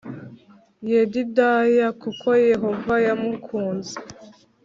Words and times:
Yedidiya 0.89 1.87
kuko 2.01 2.27
Yehova 2.49 2.93
yamukunze 3.07 3.95